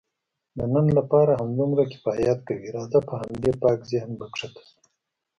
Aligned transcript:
د 0.57 0.59
نن 0.73 0.85
لپاره 0.97 1.31
همدومره 1.41 1.83
کفایت 1.93 2.39
کوي، 2.47 2.67
راځه 2.77 2.99
په 3.07 3.13
همدې 3.21 3.51
پاک 3.61 3.79
ذهن 3.91 4.11
به 4.19 4.25
کښته 4.33 4.61
شو. 4.67 4.77